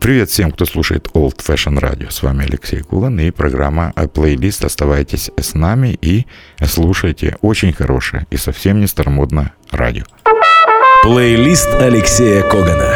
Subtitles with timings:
[0.00, 2.10] Привет всем, кто слушает Old Fashion Radio.
[2.10, 4.64] С вами Алексей Кулан и программа плейлист.
[4.64, 6.24] Оставайтесь с нами и
[6.64, 10.04] слушайте очень хорошее и совсем не старомодное радио.
[11.02, 12.94] Плейлист Алексея Когана.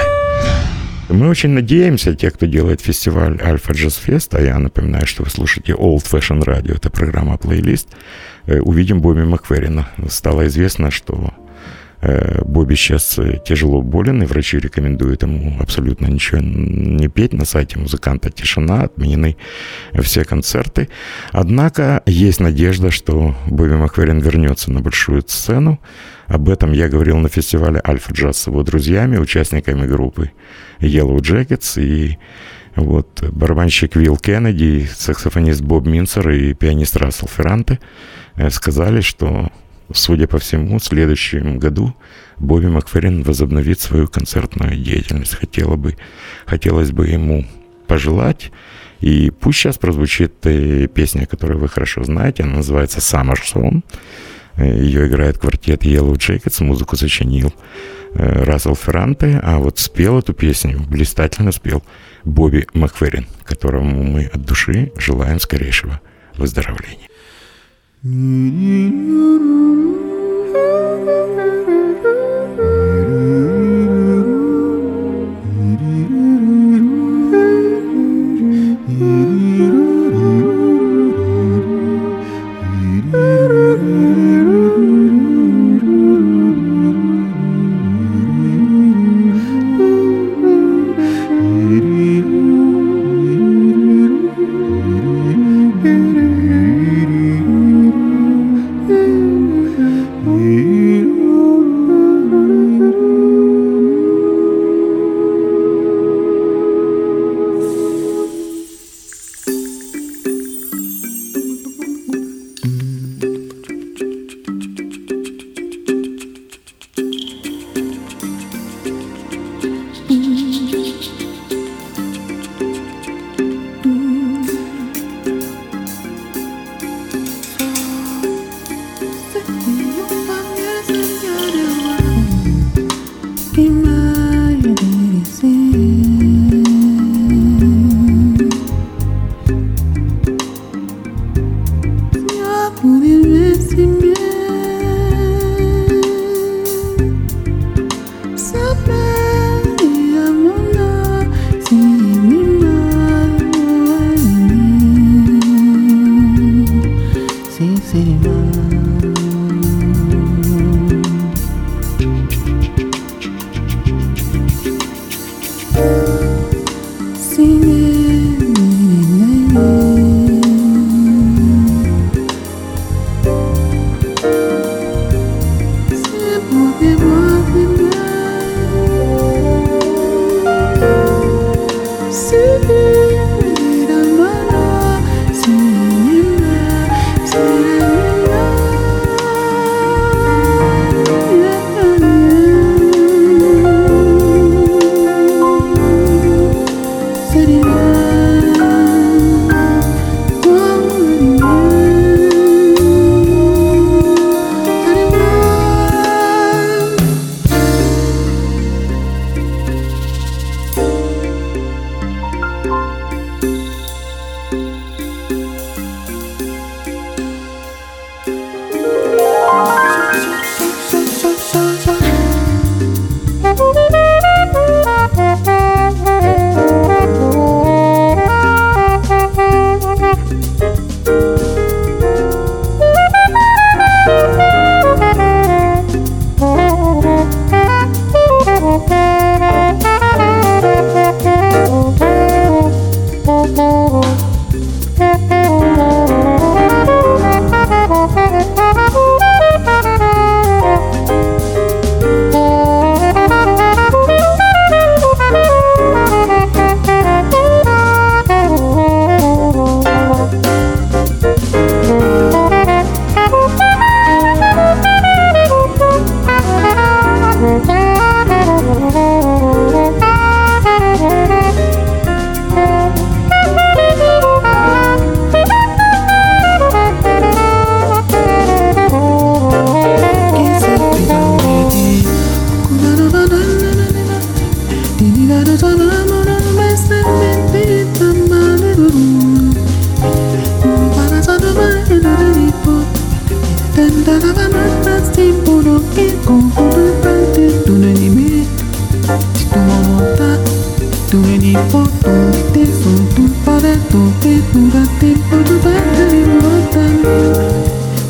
[1.11, 5.31] Мы очень надеемся, те, кто делает фестиваль Альфа Джаз Фест, а я напоминаю, что вы
[5.31, 7.89] слушаете Old Fashion Radio, это программа плейлист,
[8.47, 9.91] э, увидим Бобби Макферрина.
[10.09, 11.44] Стало известно, что э,
[12.45, 17.33] Бобби сейчас э, тяжело болен, и врачи рекомендуют ему абсолютно ничего не петь.
[17.33, 19.37] На сайте музыканта тишина, отменены
[20.01, 20.89] все концерты.
[21.33, 25.81] Однако есть надежда, что Бобби Макферрин вернется на большую сцену.
[26.27, 30.33] Об этом я говорил на фестивале Альфа Джаз с его друзьями, участниками группы
[30.81, 32.19] Yellow Jackets и
[32.77, 37.79] вот барабанщик Вилл Кеннеди, саксофонист Боб Минцер и пианист Рассел Ферранте
[38.37, 39.51] э, сказали, что,
[39.93, 41.95] судя по всему, в следующем году
[42.39, 45.35] Бобби Макферрин возобновит свою концертную деятельность.
[45.35, 45.97] Хотела бы,
[46.47, 47.47] хотелось бы ему
[47.87, 48.51] пожелать.
[49.01, 53.83] И пусть сейчас прозвучит э, песня, которую вы хорошо знаете, она называется «Summer Song».
[54.57, 57.53] Ее играет квартет Yellow Jackets, музыку сочинил
[58.15, 61.83] э, Рассел Ферранте, а вот спел эту песню, блистательно спел
[62.25, 66.01] Бобби Макферрин, которому мы от души желаем скорейшего
[66.37, 67.09] выздоровления.
[68.05, 68.85] Бобби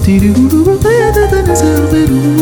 [0.04, 2.33] Do do do do do.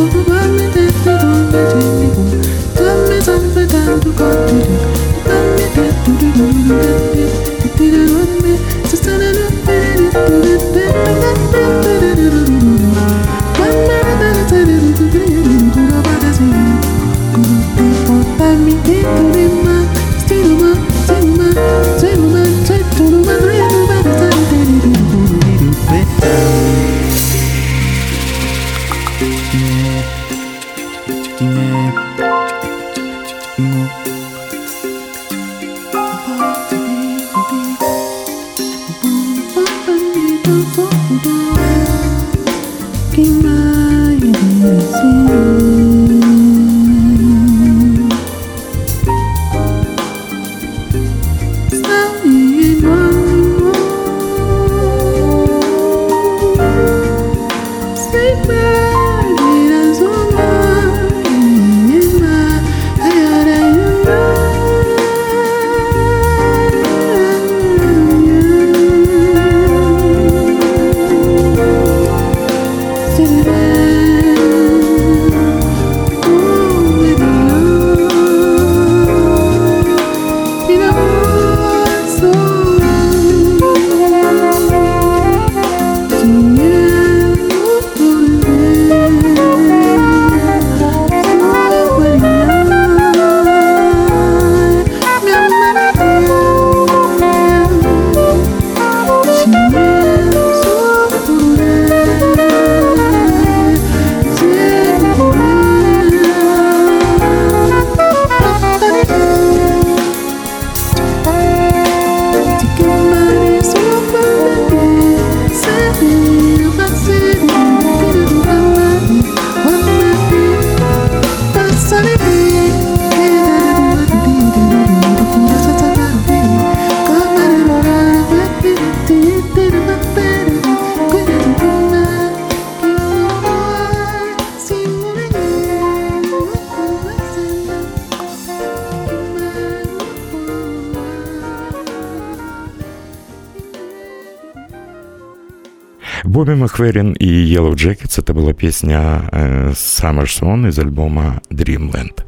[146.82, 152.24] Макферрин и Yellow Jackets это была песня э, Summer Song из альбома Dreamland.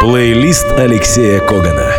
[0.00, 1.90] Плейлист Алексея Когана.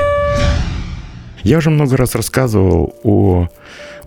[1.43, 3.49] Я уже много раз рассказывал о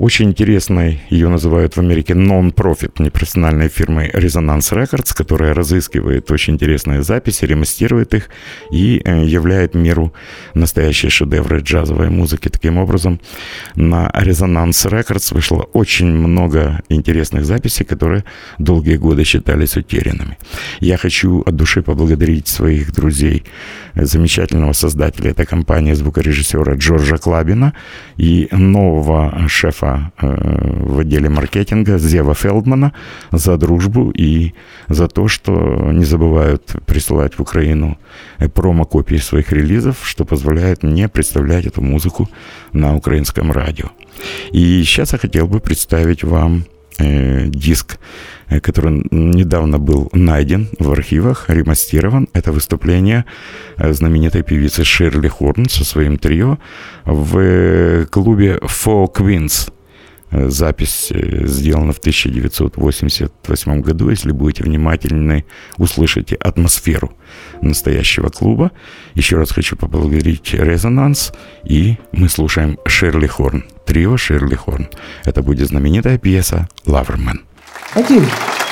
[0.00, 7.03] очень интересной, ее называют в Америке non-profit, непрофессиональной фирмой Resonance Records, которая разыскивает очень интересные
[7.03, 8.31] записи, ремастирует их
[8.70, 10.15] и э, являет миру
[10.55, 12.48] настоящие шедевры джазовой музыки.
[12.48, 13.20] Таким образом,
[13.74, 18.24] на Resonance Records вышло очень много интересных записей, которые
[18.58, 20.39] долгие годы считались утерянными.
[20.81, 23.44] Я хочу от души поблагодарить своих друзей,
[23.94, 27.74] замечательного создателя этой компании, звукорежиссера Джорджа Клабина
[28.17, 29.90] и нового шефа
[30.20, 32.93] Э, в отделе маркетинга Зева Фелдмана
[33.32, 34.53] за дружбу и
[34.89, 35.53] за то, что
[35.93, 37.99] не забывают присылать в Украину
[38.55, 42.29] промо-копии своих релизов, что позволяет мне представлять эту музыку
[42.73, 43.87] на украинском радио.
[44.53, 46.65] И сейчас я хотел бы представить вам
[46.99, 47.99] э, диск
[48.51, 52.29] Э, который недавно был найден в архивах, ремастирован.
[52.32, 53.25] Это выступление
[53.79, 56.59] знаменитой певицы Ширли Хорн со своим трио
[57.05, 59.73] в клубе Four Queens.
[60.31, 64.10] Э, запись сделана в 1988 году.
[64.10, 65.44] Если будете внимательны,
[65.77, 67.13] услышите атмосферу
[67.63, 68.70] настоящего клуба.
[69.15, 71.32] Еще раз хочу поблагодарить Резонанс.
[71.65, 73.65] И мы слушаем Ширли Хорн.
[73.87, 74.89] Трио Ширли Хорн.
[75.25, 77.43] Это будет знаменитая пьеса «Лавермен».
[77.94, 78.69] Thank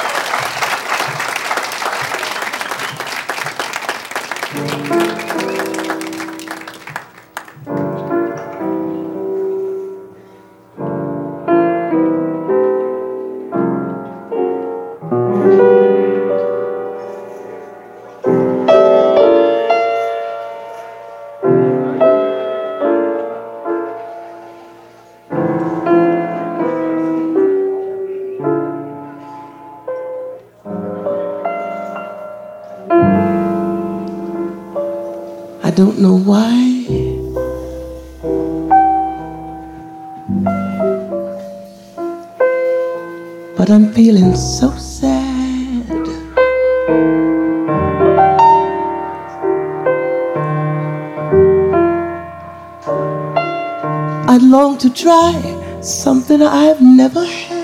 [56.47, 57.59] I've never had.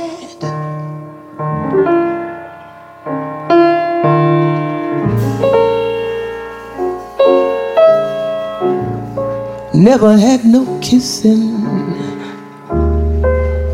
[9.75, 11.61] never had no kissing.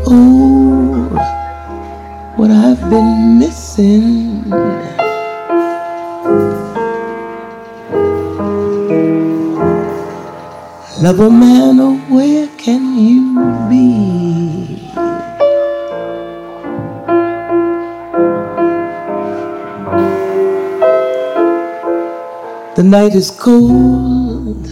[0.05, 1.09] Oh,
[2.35, 3.20] what I've been
[23.11, 24.67] night is cold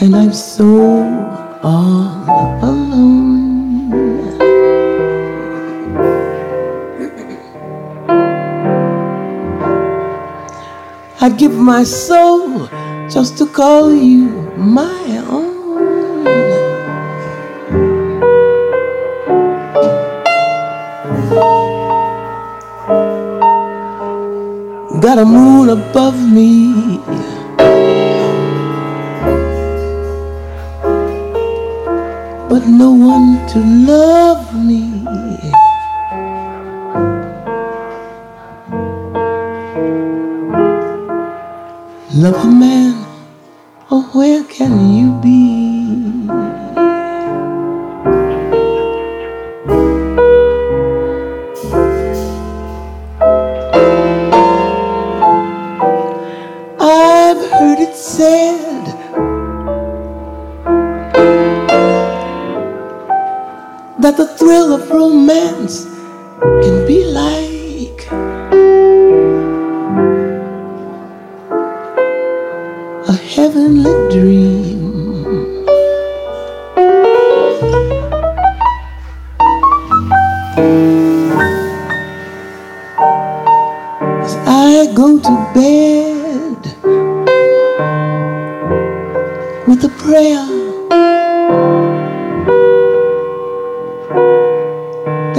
[0.00, 1.02] and I'm so
[1.62, 3.92] all alone.
[11.20, 12.68] I'd give my soul
[13.08, 15.55] just to call you my own.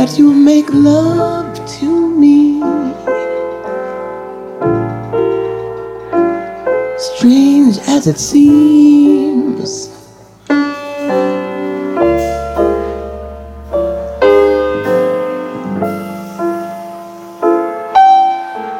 [0.08, 2.62] That you'll make love to me.
[6.98, 9.90] Strange as it seems.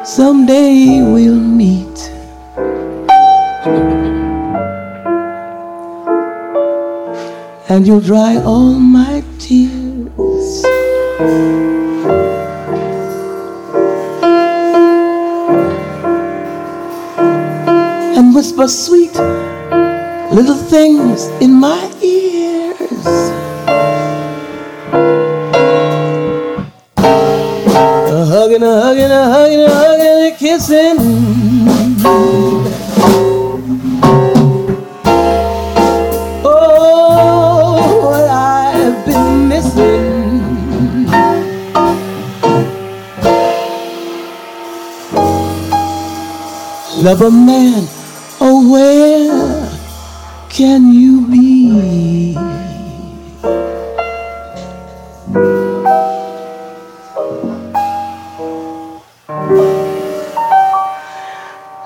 [0.04, 1.98] Someday we'll meet.
[7.68, 9.17] And you'll dry all my.
[11.20, 11.26] And
[18.32, 19.14] whisper sweet
[20.32, 21.90] little things in my
[47.08, 47.88] Love a man,
[48.38, 49.70] oh, where
[50.50, 52.34] can you be?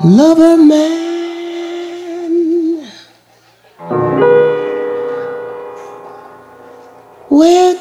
[0.02, 0.82] Lover man,
[7.28, 7.71] where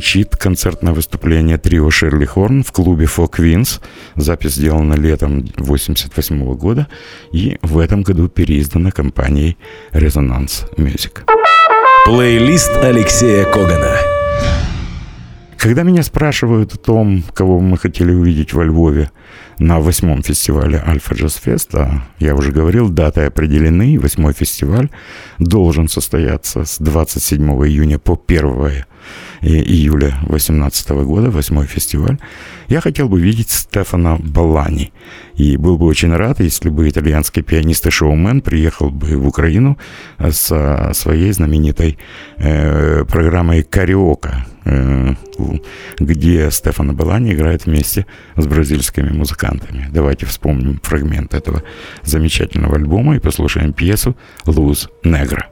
[0.00, 3.82] звучит концертное выступление трио Шерли Хорн в клубе Four Queens.
[4.16, 6.86] Запись сделана летом 1988 года
[7.32, 9.58] и в этом году переиздана компанией
[9.92, 11.24] Resonance Music.
[12.06, 13.98] Плейлист Алексея Когана.
[15.58, 19.10] Когда меня спрашивают о том, кого мы хотели увидеть во Львове
[19.58, 24.88] на восьмом фестивале Альфа Джаз Феста, я уже говорил, даты определены, восьмой фестиваль
[25.38, 28.82] должен состояться с 27 июня по 1
[29.42, 32.18] июля 2018 года, восьмой фестиваль,
[32.68, 34.92] я хотел бы видеть Стефана Балани.
[35.34, 39.78] И был бы очень рад, если бы итальянский пианист и шоумен приехал бы в Украину
[40.30, 41.98] со своей знаменитой
[42.36, 45.14] э, программой «Кариока», э,
[45.98, 48.06] где Стефано Балани играет вместе
[48.36, 49.88] с бразильскими музыкантами.
[49.90, 51.62] Давайте вспомним фрагмент этого
[52.02, 54.16] замечательного альбома и послушаем пьесу
[54.46, 55.48] «Луз Негра».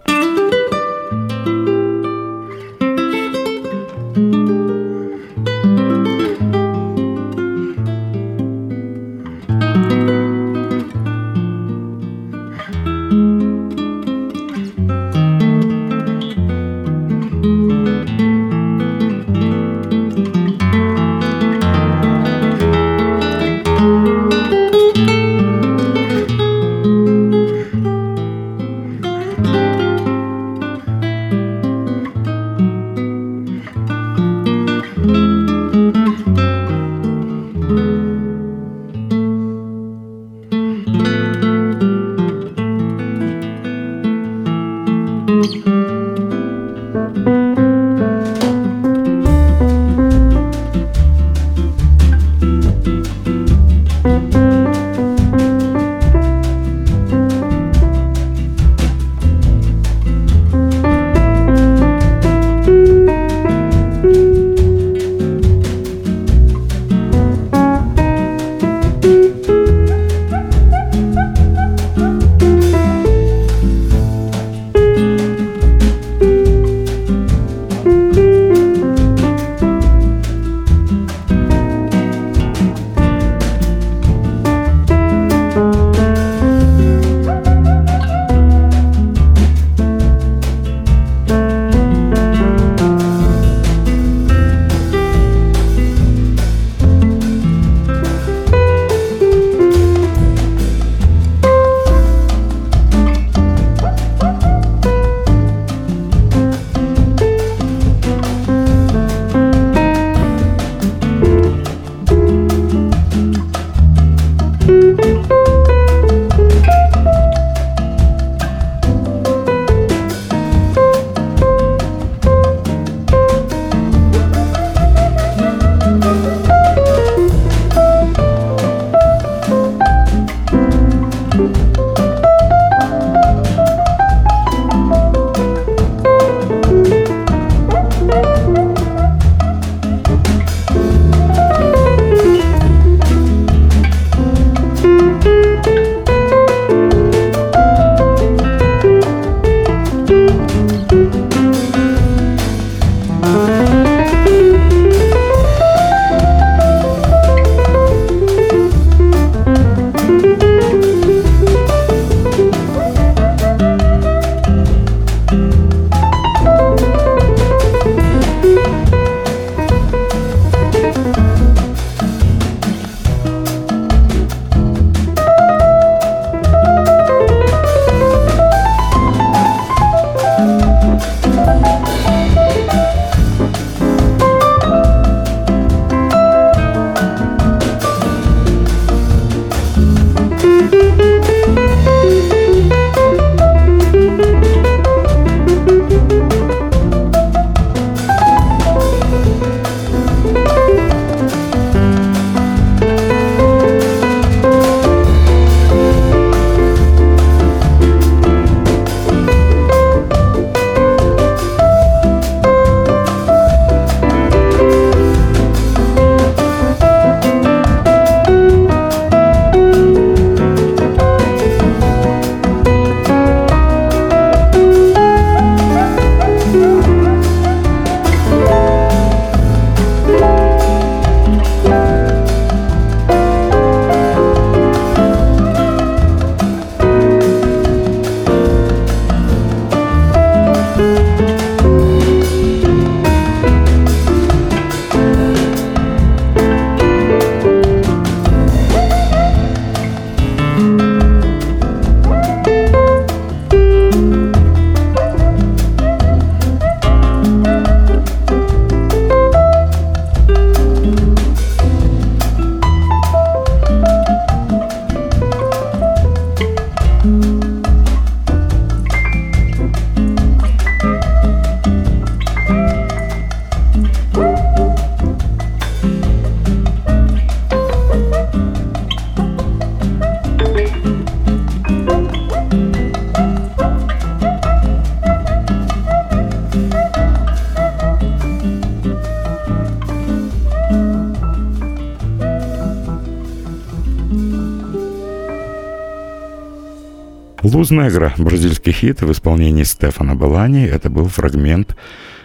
[297.70, 300.64] «Луз Негра»– бразильский хит в исполнении Стефана Балани.
[300.64, 301.76] Это был фрагмент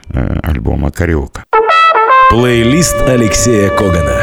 [0.09, 1.43] э, альбома «Кариока».
[2.29, 4.21] Плейлист Алексея Когана.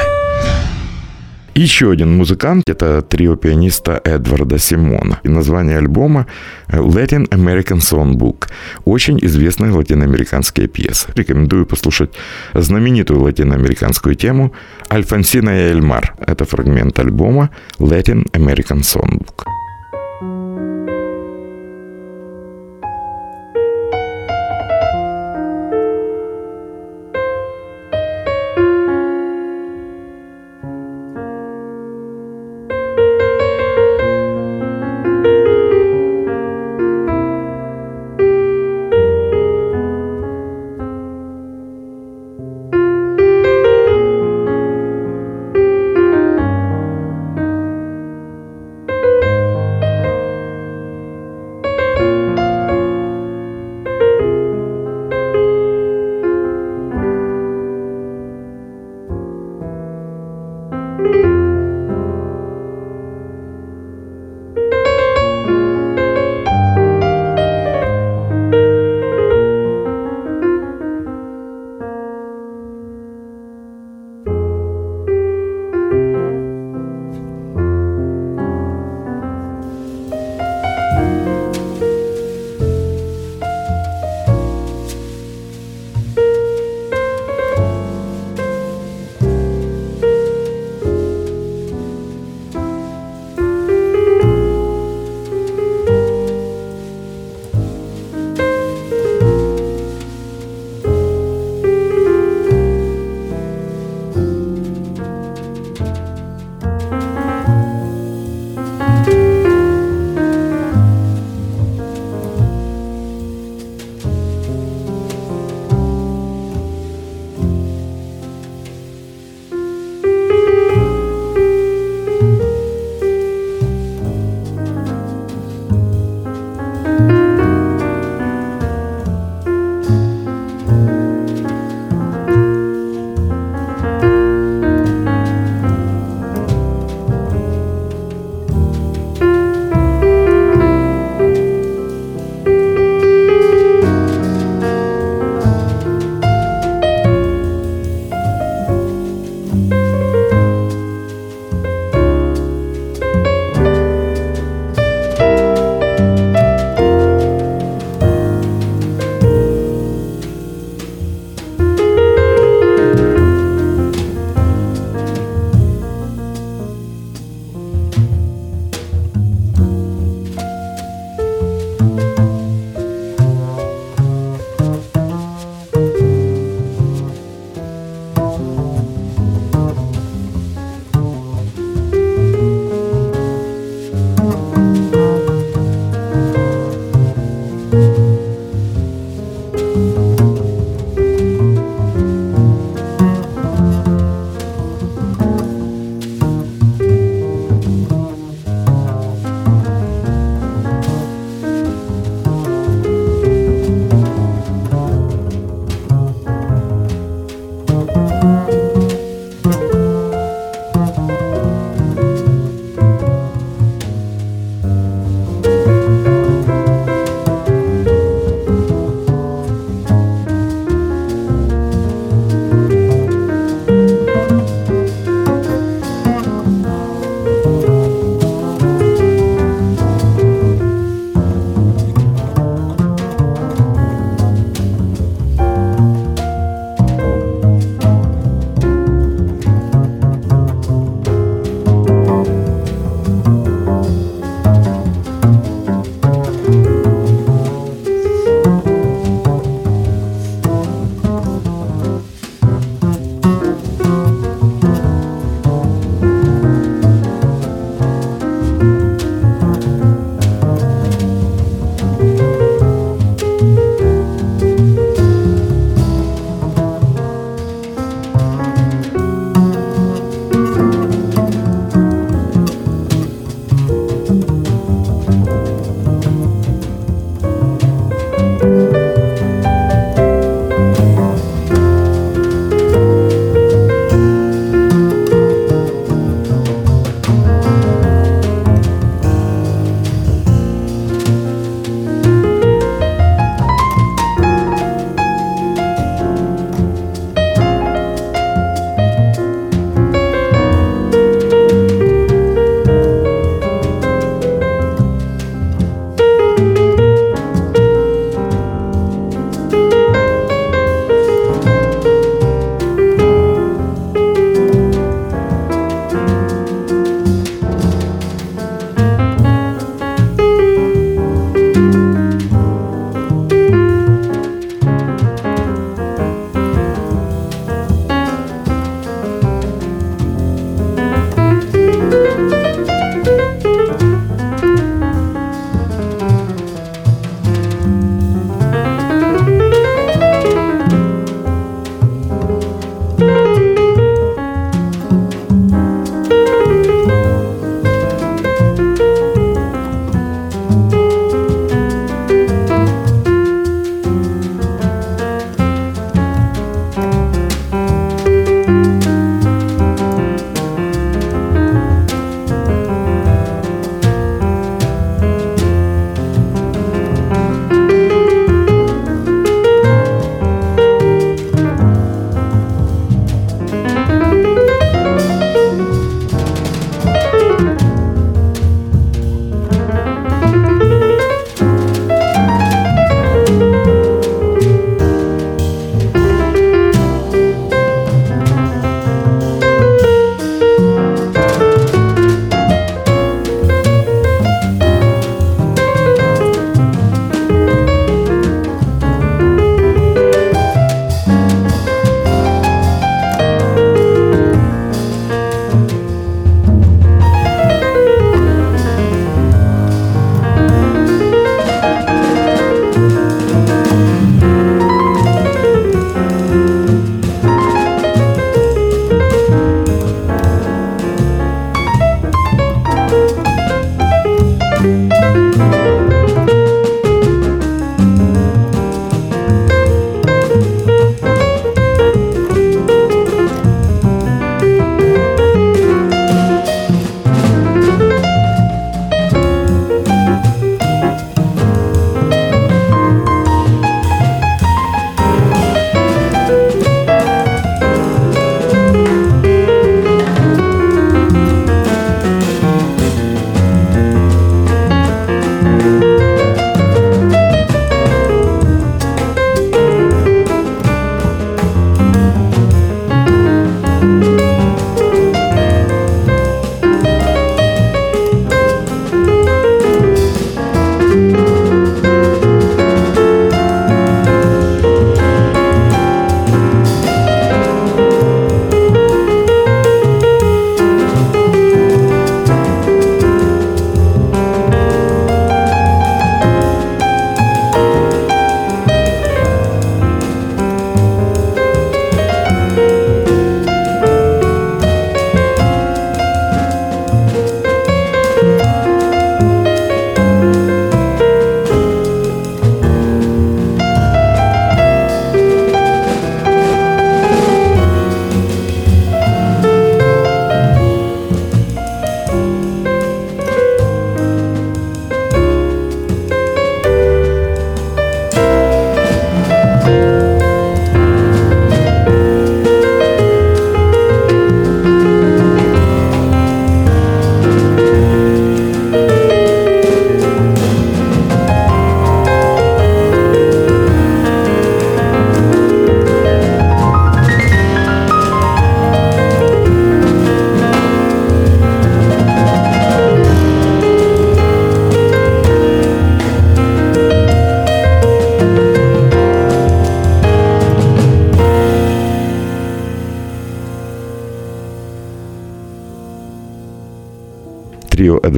[1.54, 5.18] Еще один музыкант– это трио пианиста Эдварда Симона.
[5.22, 6.26] И название альбома
[6.68, 8.48] Latin American Songbook.
[8.84, 11.08] Очень известные латиноамериканские пьесы.
[11.14, 12.14] Рекомендую послушать
[12.54, 14.52] знаменитую латиноамериканскую тему
[14.90, 16.14] «Альфонсина и Эльмар».
[16.26, 19.59] Это фрагмент альбома Latin American Songbook.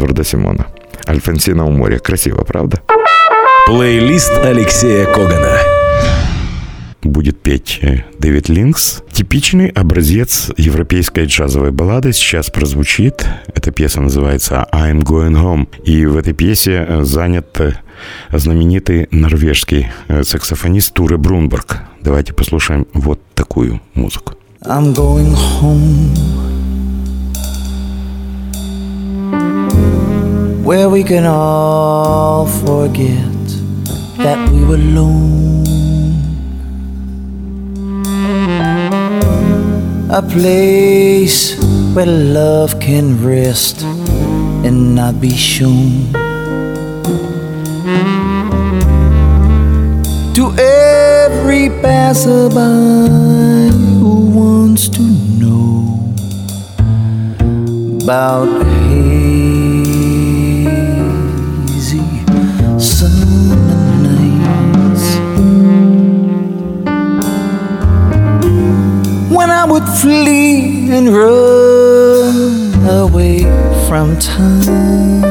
[0.03, 0.67] Эдварда Симона.
[1.09, 2.01] Альфонсина у моря.
[2.01, 2.83] Красиво, правда?
[3.67, 5.59] Плейлист Алексея Когана.
[7.03, 9.05] Будет петь э, Дэвид Линкс.
[9.13, 13.25] Типичный образец европейской джазовой баллады сейчас прозвучит.
[13.55, 15.69] Эта пьеса называется «I'm Going Home».
[15.85, 17.75] И в этой пьесе э, занят э,
[18.33, 21.79] знаменитый норвежский саксофонист Туре Брунберг.
[22.01, 24.35] Давайте послушаем вот такую музыку.
[24.65, 26.42] I'm going home
[30.65, 33.35] Where we can all forget
[34.19, 35.67] that we were alone.
[40.09, 41.59] A place
[41.95, 46.13] where love can rest and not be shown.
[50.35, 56.15] To every passerby who wants to know
[58.05, 59.62] about hazy
[69.63, 73.43] I would flee and run away
[73.87, 75.23] from time.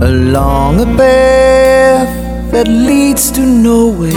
[0.00, 2.12] along a path
[2.52, 4.12] that leads to nowhere,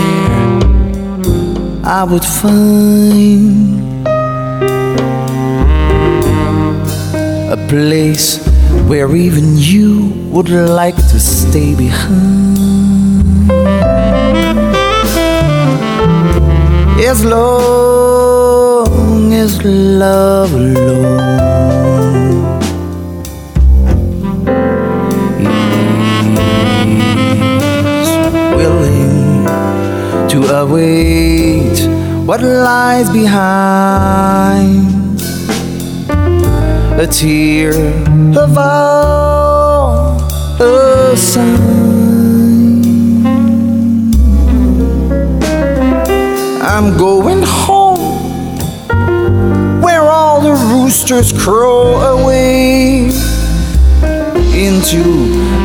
[1.82, 4.06] I would find
[7.50, 8.38] a place
[8.88, 13.50] where even you would like to stay behind.
[17.00, 21.16] As long as love alone
[28.00, 28.10] is
[28.56, 29.46] willing
[30.28, 31.78] to await
[32.26, 34.95] what lies behind.
[36.98, 37.74] A tear
[38.38, 40.18] of all
[40.58, 41.76] a sign.
[46.62, 48.62] I'm going home
[49.82, 53.10] where all the roosters crow away
[54.54, 55.02] into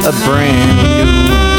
[0.06, 1.51] a brand new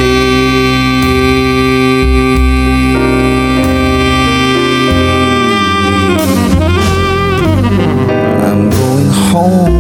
[9.44, 9.72] 어.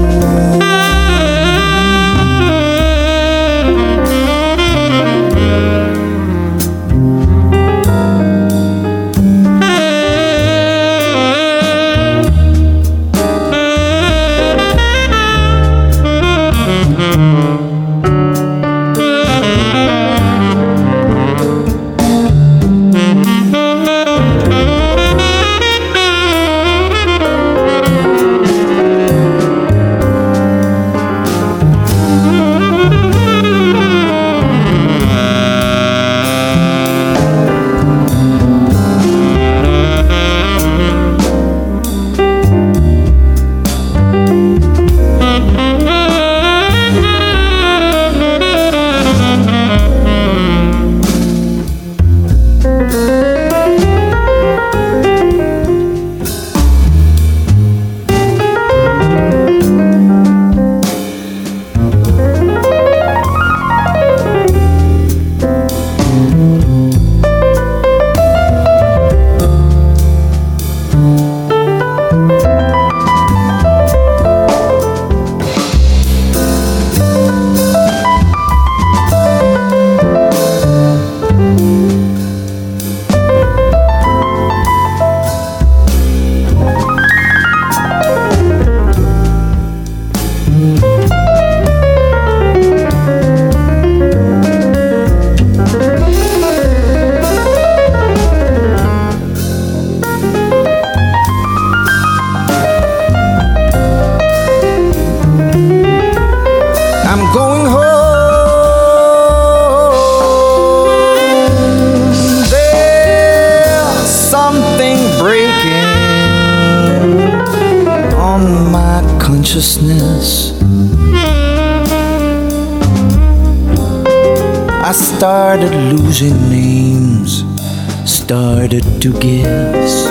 [129.02, 130.06] To guess.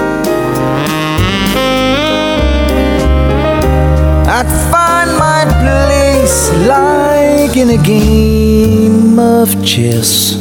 [4.28, 10.41] I'd find my place like in a game of chess.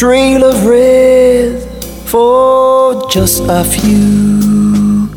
[0.00, 1.60] Trail of red
[2.08, 5.10] for just a few.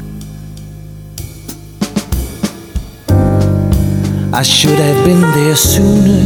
[4.34, 6.20] I should have been there sooner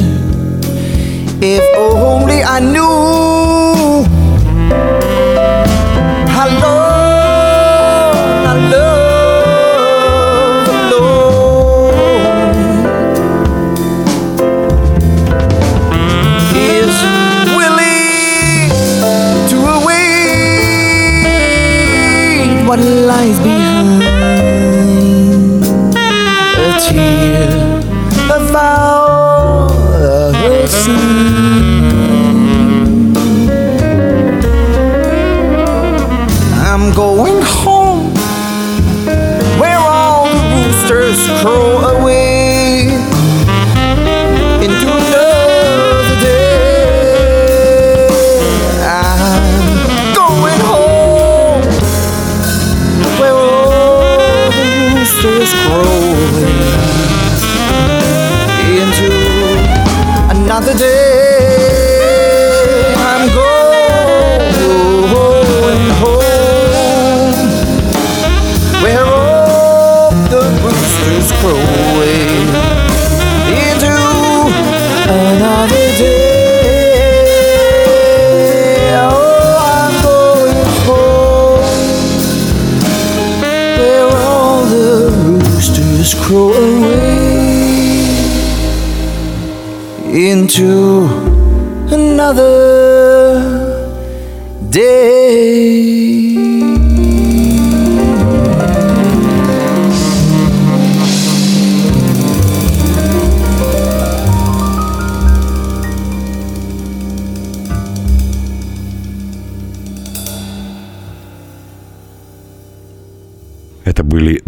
[1.39, 3.46] if only I knew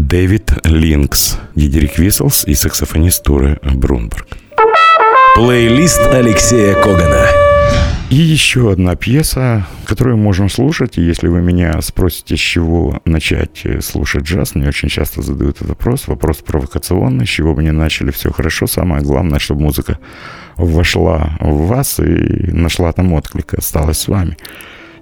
[0.10, 4.26] Дэвид Линкс, Дидерик Висселс и саксофонист Туре Брунберг.
[5.36, 7.28] Плейлист Алексея Когана.
[8.10, 10.98] И еще одна пьеса, которую можем слушать.
[10.98, 15.70] Если вы меня спросите, с чего начать э, слушать джаз, мне очень часто задают этот
[15.70, 16.08] вопрос.
[16.08, 18.66] Вопрос провокационный, с чего бы не начали, все хорошо.
[18.66, 20.00] Самое главное, чтобы музыка
[20.58, 24.38] вошла в вас и нашла там отклик, осталась с вами.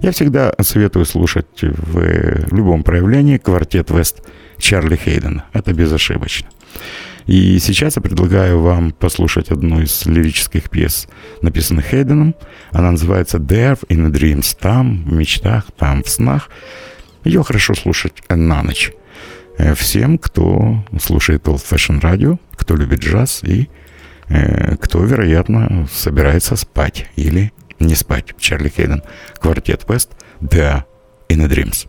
[0.00, 4.22] Я всегда советую слушать в любом проявлении квартет Вест
[4.58, 5.44] Чарли Хейдена.
[5.52, 6.48] Это безошибочно.
[7.26, 11.08] И сейчас я предлагаю вам послушать одну из лирических пьес,
[11.42, 12.34] написанных Хейденом.
[12.70, 14.56] Она называется «There in Dreams».
[14.58, 16.48] Там, в мечтах, там, в снах.
[17.24, 18.92] Ее хорошо слушать на ночь.
[19.58, 23.68] Э, Всем, кто слушает Old Fashion Radio, кто любит джаз и
[24.28, 28.34] э, кто, вероятно, собирается спать или не спать.
[28.38, 29.02] Чарли Хейден,
[29.40, 30.10] квартет Вест,
[30.40, 30.84] «There
[31.28, 31.86] in the Dreams».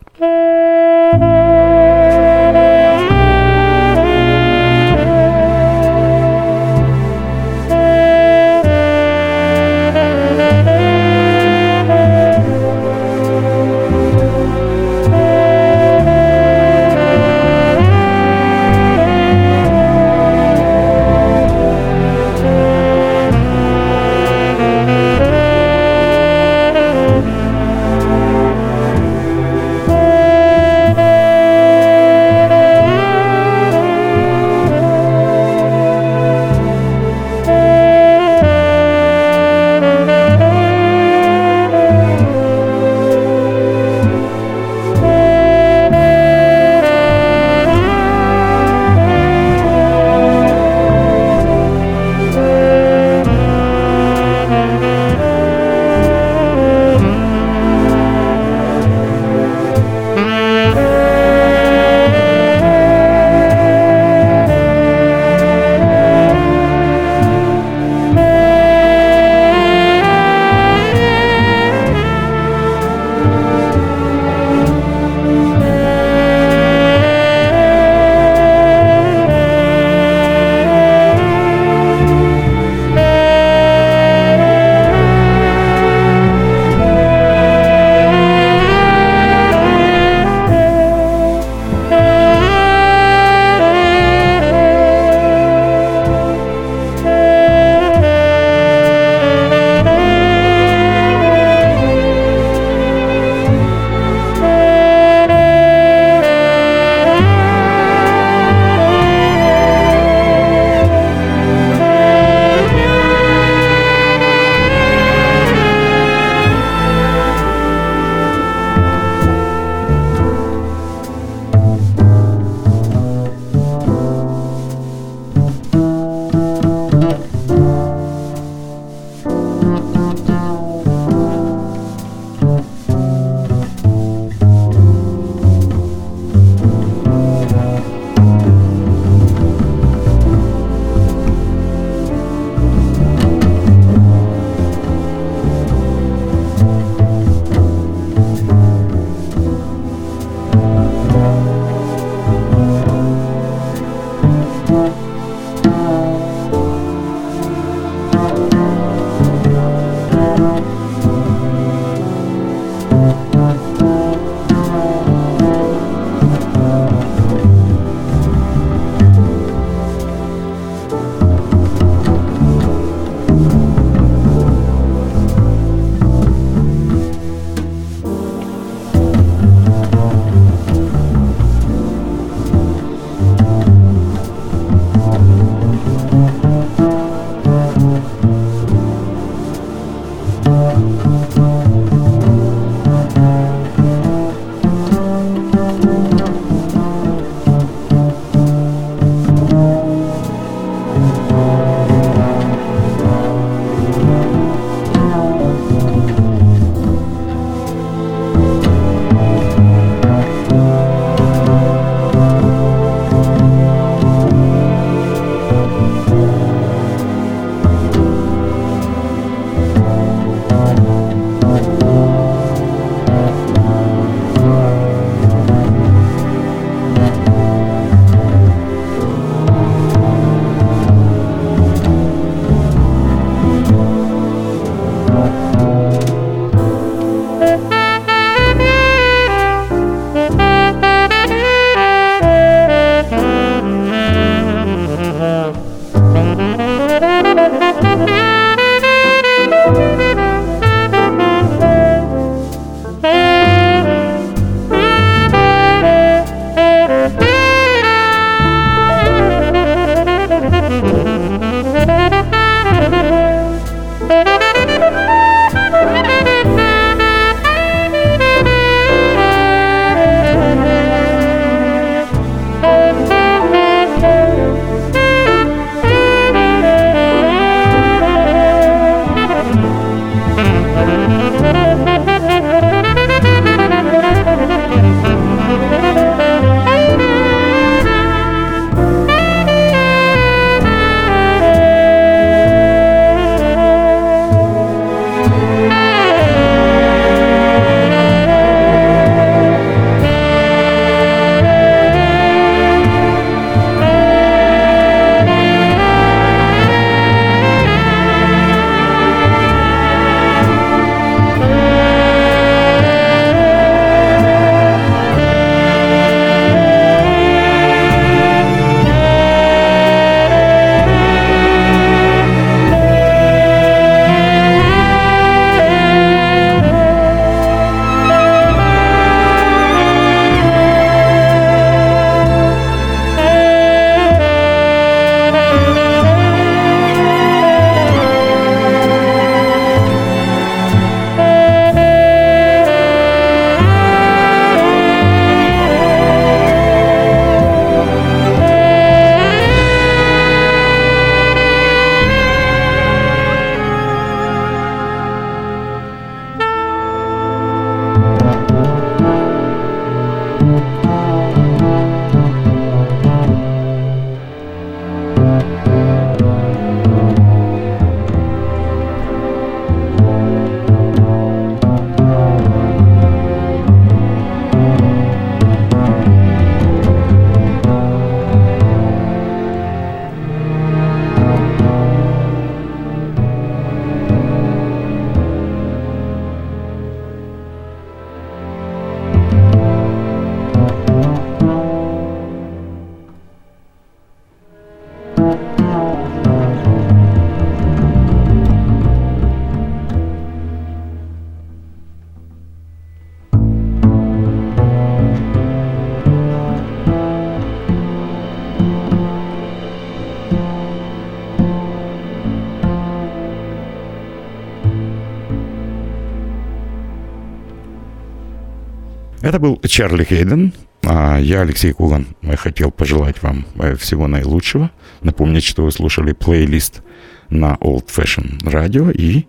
[419.29, 420.53] Это был Чарли Хейден.
[420.81, 422.07] А я, Алексей Куган,
[422.37, 424.71] хотел пожелать вам э, всего наилучшего.
[425.03, 426.81] Напомнить, что вы слушали плейлист
[427.29, 429.27] на Old Fashion Radio и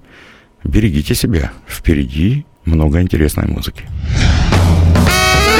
[0.65, 1.53] берегите себя.
[1.69, 3.85] Впереди много интересной музыки.